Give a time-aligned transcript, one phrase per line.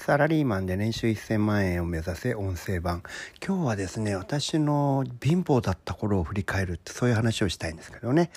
[0.00, 3.02] サラリーマンで年収1000万円を目指せ音声版。
[3.46, 8.30] 今日はですね、私の貧乏だった頃を振り返るってそういう話をしたいんですけどね。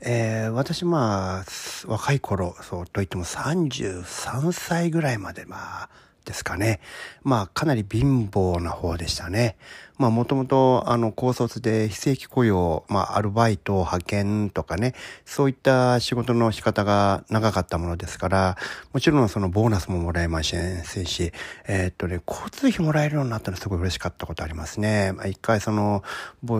[0.00, 1.44] えー、私まあ、
[1.86, 5.90] 若い頃、そうといっても33歳ぐらいまでまあ、
[6.24, 6.80] ですかね。
[7.22, 9.56] まあ、かなり貧乏な方でしたね。
[10.02, 18.56] まあ、もともと、あの、高卒で非正規雇用、まあ、アルバイト、派遣とかね、そういった仕事の仕方が長かったものですから、
[18.92, 21.32] もちろんそのボーナスももらえませんし、
[21.68, 25.12] えー、っとね、交通費もらえるようになったのすごい嬉しかったことありますね。
[25.12, 26.02] まあ、一回その、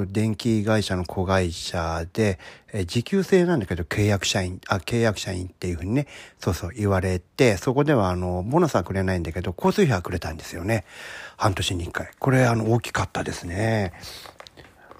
[0.06, 2.38] 電気会社の子会社で、
[2.72, 6.06] え時給制なんだけど契約社員、あ、契約社員っていうふうにね、
[6.38, 10.84] そうそう言われて、そこではあの、ボーナスはくれないんだけど、交通費はくれたんですよね。
[11.36, 12.08] 半年に一回。
[12.18, 13.92] これあの、大きかったですですね。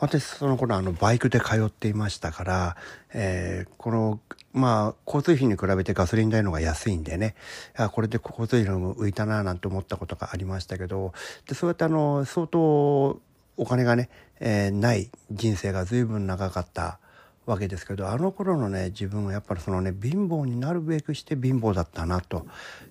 [0.00, 2.76] 私その頃あのバイクで通っていましたから、
[3.14, 4.20] えー、この
[4.52, 7.36] まあ交通費に比べてガソリン代の方が安いんでね
[7.76, 11.12] あこれで交通費の浮いたななんて思ったことがありましたけど
[11.46, 13.20] でそうやってあの相当
[13.56, 14.08] お金がね、
[14.40, 16.98] えー、ない人生が随分長かった
[17.46, 22.44] わけですけどあの頃のね自分はやっぱりそのね貧乏になるべくして貧乏だったなと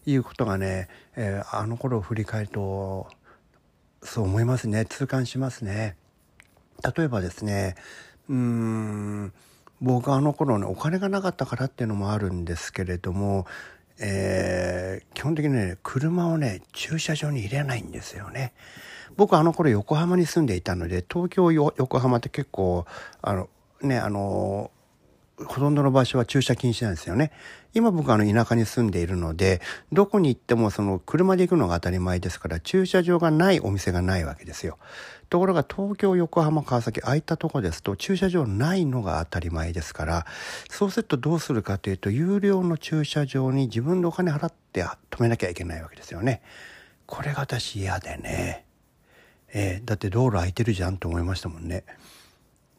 [0.05, 3.07] いうことがね、えー、あの頃を振り返ると
[4.03, 5.95] そう思いますね痛感しますね。
[6.95, 7.75] 例えばですね
[8.29, 9.33] うん
[9.81, 13.45] 僕あの頃ねお金がなかったからっていうのもあるんですけれども、
[13.99, 18.53] えー、基本的にね車をね駐車場に入れないんですよね。
[19.17, 22.85] 僕あの頃横浜に住んでいたので東京横浜って結構
[23.21, 23.49] あの
[23.81, 24.71] ねあの
[25.47, 27.31] ほとんどの場所は駐車禁止なんですよね。
[27.73, 29.61] 今僕はあの田舎に住んでいるので、
[29.91, 34.77] どこに行ってもその車で行くのが当たり前ですから、駐車場がないお店がないわけですよ。
[35.29, 40.25] ところが東京、横浜、川崎、ああいったとこですと駐車場ないのが当たり前ですから、
[40.69, 46.41] そうするとどうするかというと、有料の駐車場に自分でお金払って止めなきゃいけないわけですよね。
[47.05, 48.65] これが私嫌でね。
[49.53, 51.83] えー、だって道路空いてるじゃんと思いましたもんね。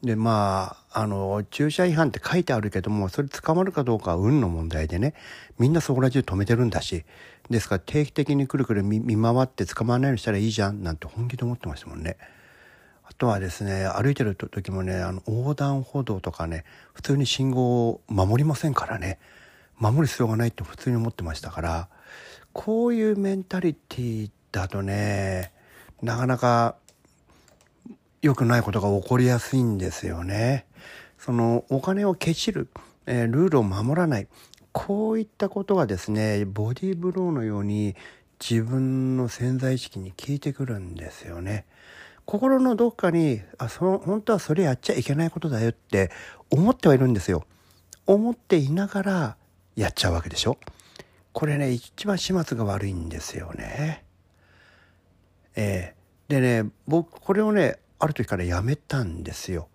[0.03, 5.13] でまああの駐車違反って書いてあるけどもそれ捕まるかどうかは運の問題でね。
[5.57, 7.05] みんなそこら中止めてるんだし。
[7.49, 12.17] ですから定期的にくるくる見回って捕まらないようにしたらいいじゃんなんて本気で思ってましたもんね。
[13.05, 19.19] あとはですね歩いてる時もねあの横断歩道とかね普通に信号を守りませんからね。
[19.77, 21.89] 守る必要がないって普通に思ってましたから。
[22.51, 25.51] こういうメンタリティだとね
[26.03, 26.75] なかなか
[28.23, 30.65] 良くないことが起こりやすいんですよね。
[31.19, 32.69] そのお金をけちる、
[33.05, 34.27] えー、ルールを守らない。
[34.71, 37.97] こういったことがですね、ボディーブローのように
[38.39, 41.65] 自分の潜在意識に効いてくるんですよね。
[42.23, 46.09] 心のどっかに、あ、その、本当はそれやっちゃいけないことだよって
[46.49, 47.45] 思ってはいるんですよ。
[48.07, 49.37] 思っていながら
[49.75, 50.57] やっちゃうわけでしょ。
[51.33, 54.05] これね、一番始末が悪いんですよね。
[55.55, 59.69] えー、でね、僕、これをね、ある時からやめたんですよ。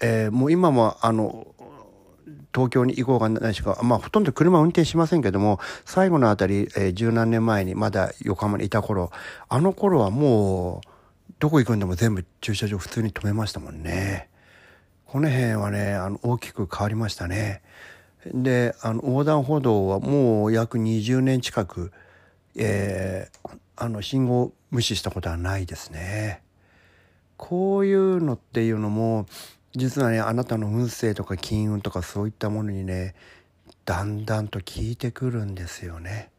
[0.00, 1.48] えー、もう今もあの
[2.54, 9.10] 東京に行こうがないしか、まあほとんど車運転しませんけども、最後のあたり、えー、十何年前にまだ横浜にいた頃、
[9.48, 14.28] あの頃はもう、どこ行くんでも全部駐車場普通に止めましたもんね。
[15.06, 17.62] この辺はね、あの、大きく変わりましたね。
[18.26, 21.92] で、あの、横断歩道はもう約20年近く、
[22.56, 26.42] えー、あの、信号無視したことはないですね。
[27.40, 29.24] こういうのっていうのも
[29.74, 33.14] 実はねあなたの運勢とか金運とかそういったものにね
[33.86, 36.30] だんだんと効いてくるんですよね。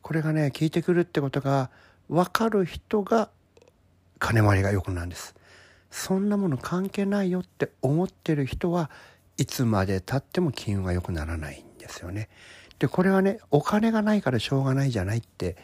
[0.00, 1.70] これがね効いてくるってことが
[2.08, 3.30] 分かる人が
[4.20, 5.34] 金回りが良くなるんです。
[5.90, 8.90] そんなもの関係ないよって思ってる人は
[9.38, 12.28] いつまでたっても金運が良くならないんですよね。
[12.78, 15.56] でこれはねお金がないからしょうがないじゃないって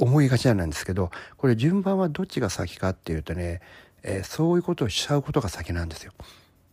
[0.00, 3.60] 思いがちなんですけどこれ順番はどっちが先かっていうとね、
[4.02, 6.12] えー、そういうことをしちゃうことが先なんですよ。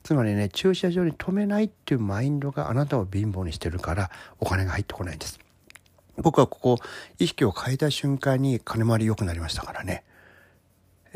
[0.03, 4.09] つまりね駐車場に止めないっていうマインドがあなたを貧乏にしてるから
[4.39, 5.39] お金が入ってこないんです。
[6.15, 6.77] 僕はここ
[7.19, 10.03] 意識を変えた瞬間に金回り良くなりましたからね。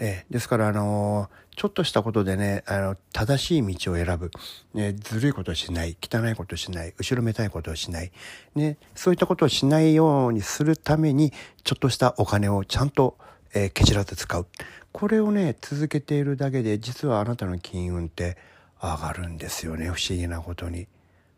[0.04, 4.32] えー、ですから、あのー、ちょっとしたことでね、あの、正しい道を選ぶ。
[4.74, 5.96] ね、ずるいことをしない。
[6.02, 6.96] 汚いことをしない。
[6.98, 8.12] 後ろめたいことをしない。
[8.56, 11.32] ね、そういったことをしないようにするために、
[11.64, 13.16] ちょっとしたお金をちゃんと、
[13.54, 14.48] えー、ケチらず使う。
[14.92, 18.38] これをね、続けているだけで、実はあなたの金運って
[18.82, 19.86] 上がるんですよね。
[19.86, 20.88] 不思議なことに。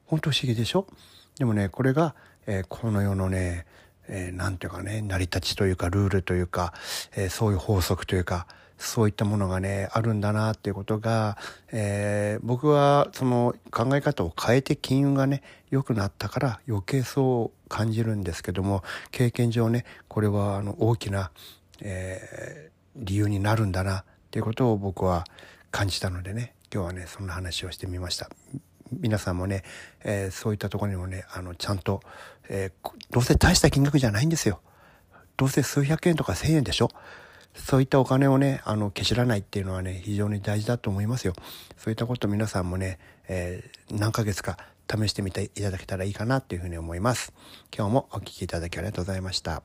[0.05, 0.87] 本当不思議でしょ？
[1.37, 2.15] でもね、これが、
[2.47, 3.65] えー、この世のね、
[4.07, 6.73] えー、なんていうかね、成り立ちというか、ルールというか、
[7.15, 8.47] えー、そういう法則というか、
[8.83, 11.37] そういったものがねあるんだなっていうことが、
[11.71, 15.41] えー、僕はその考え方を変えて金運がね
[15.71, 21.31] 良くなったから余計そう感じるんですけども経験上ねこれはあの大きな、
[21.81, 25.23] えー、理由になるんだなっていうことを僕は
[25.71, 28.29] 感じたのでね今日はねそんな話をしてみました。
[28.99, 29.63] 皆さんもね、
[30.03, 32.01] えー、そういったところにもねあのちゃんと、
[32.49, 34.61] えー、どうせ大した金額じゃないんですよ。
[35.37, 36.89] どうせ数百円とか千円でしょ
[37.55, 41.33] そういったお金をね、あの、けしらないっていうのはね、非常に大事だと思いますよ。
[41.77, 44.57] そういったこと皆さんもね、えー、何ヶ月か
[44.89, 47.33] 試してみていただけたらいいかなっていうふうに思います。
[47.75, 49.63] 今日もお聴きいただきありがとうございました。